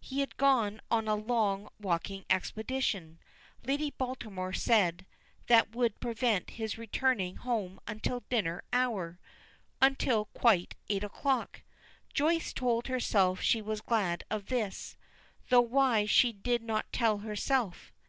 He 0.00 0.18
had 0.18 0.36
gone 0.36 0.80
on 0.90 1.06
a 1.06 1.14
long 1.14 1.68
walking 1.78 2.24
expedition, 2.28 3.20
Lady 3.64 3.92
Baltimore 3.92 4.52
said, 4.52 5.06
that 5.46 5.76
would 5.76 6.00
prevent 6.00 6.50
his 6.58 6.76
returning 6.76 7.36
home 7.36 7.78
until 7.86 8.24
dinner 8.28 8.64
hour 8.72 9.20
until 9.80 10.24
quite 10.24 10.74
8 10.88 11.04
o'clock. 11.04 11.62
Joyce 12.12 12.52
told 12.52 12.88
herself 12.88 13.40
she 13.42 13.62
was 13.62 13.80
glad 13.80 14.24
of 14.28 14.46
this 14.46 14.96
though 15.50 15.60
why 15.60 16.04
she 16.04 16.32
did 16.32 16.62
not 16.64 16.92
tell 16.92 17.18
herself. 17.18 17.92